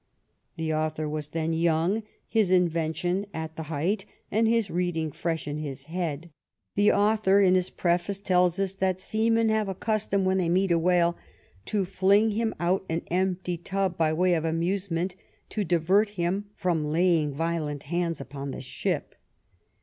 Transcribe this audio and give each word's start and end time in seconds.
"The 0.57 0.73
author 0.73 1.07
was 1.07 1.29
then 1.29 1.53
young, 1.53 2.01
his 2.27 2.49
inven 2.49 2.95
tion 2.95 3.27
at 3.35 3.55
the 3.55 3.61
height, 3.69 4.07
and 4.31 4.47
his 4.47 4.71
reading 4.71 5.11
fresh 5.11 5.47
in 5.47 5.59
his 5.59 5.83
head." 5.85 6.31
The 6.73 6.91
author, 6.91 7.39
in 7.39 7.53
his 7.53 7.69
preface, 7.69 8.19
tells 8.19 8.57
us 8.57 8.73
that 8.73 8.97
^' 8.97 8.99
seamen 8.99 9.49
have 9.49 9.69
a 9.69 9.75
custom, 9.75 10.25
when 10.25 10.39
they 10.39 10.49
meet 10.49 10.71
a 10.71 10.79
whale, 10.79 11.17
to 11.65 11.85
fling 11.85 12.31
him 12.31 12.55
out 12.59 12.83
an 12.89 13.03
empty 13.11 13.57
tub 13.57 13.95
by 13.95 14.11
way 14.11 14.33
of 14.33 14.43
amusement, 14.43 15.15
to 15.49 15.63
divert 15.63 16.09
him 16.17 16.45
from 16.55 16.91
laying 16.91 17.31
violent 17.31 17.83
hands 17.83 18.19
upon 18.19 18.49
the 18.49 18.61
ship." 18.61 19.13